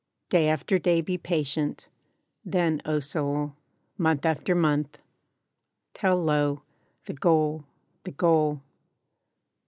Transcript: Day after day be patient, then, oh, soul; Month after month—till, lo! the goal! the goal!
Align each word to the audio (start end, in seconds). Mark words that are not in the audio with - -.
Day 0.29 0.49
after 0.49 0.79
day 0.79 0.99
be 1.01 1.19
patient, 1.19 1.87
then, 2.43 2.81
oh, 2.85 2.99
soul; 2.99 3.53
Month 3.99 4.25
after 4.25 4.55
month—till, 4.55 6.23
lo! 6.23 6.63
the 7.05 7.13
goal! 7.13 7.65
the 8.03 8.09
goal! 8.11 8.63